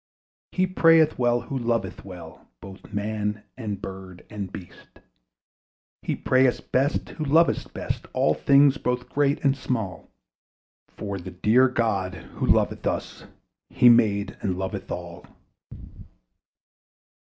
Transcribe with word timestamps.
He 0.51 0.65
prayeth 0.65 1.19
well, 1.19 1.41
who 1.41 1.55
loveth 1.59 2.03
well 2.03 2.47
Both 2.59 2.91
man 2.91 3.43
and 3.55 3.79
bird 3.79 4.25
and 4.31 4.51
beast. 4.51 4.99
He 6.01 6.15
prayeth 6.15 6.71
best, 6.71 7.09
who 7.09 7.23
loveth 7.23 7.71
best 7.71 8.07
All 8.11 8.33
things 8.33 8.79
both 8.79 9.09
great 9.09 9.43
and 9.45 9.55
small; 9.55 10.09
For 10.89 11.19
the 11.19 11.29
dear 11.29 11.67
God 11.67 12.15
who 12.15 12.47
loveth 12.47 12.87
us 12.87 13.25
He 13.69 13.89
made 13.89 14.37
and 14.41 14.57
loveth 14.57 14.89
all. 14.91 15.27